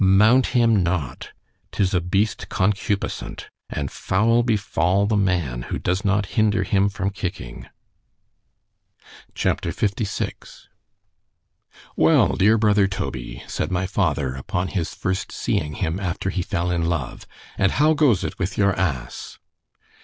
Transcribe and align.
—mount 0.03 0.47
him 0.57 0.81
not:—'tis 0.81 1.93
a 1.93 2.01
beast 2.01 2.49
concupiscent—and 2.49 3.91
foul 3.91 4.41
befal 4.41 5.05
the 5.05 5.15
man, 5.15 5.61
who 5.69 5.77
does 5.77 6.03
not 6.03 6.25
hinder 6.33 6.63
him 6.63 6.89
from 6.89 7.11
kicking. 7.11 7.67
C 9.35 9.47
H 9.49 9.59
A 9.65 9.71
P. 9.71 9.71
LVI 9.71 10.65
WELL! 11.95 12.35
dear 12.35 12.57
brother 12.57 12.87
Toby, 12.87 13.43
said 13.45 13.69
my 13.71 13.85
father, 13.85 14.33
upon 14.33 14.69
his 14.69 14.95
first 14.95 15.31
seeing 15.31 15.75
him 15.75 15.99
after 15.99 16.31
he 16.31 16.41
fell 16.41 16.71
in 16.71 16.85
love—and 16.89 17.73
how 17.73 17.93
goes 17.93 18.23
it 18.23 18.39
with 18.39 18.57
your 18.57 18.73
ASSE? 18.75 19.37